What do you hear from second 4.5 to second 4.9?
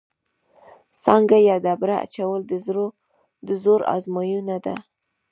ده.